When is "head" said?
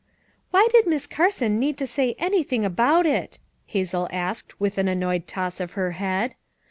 5.91-6.33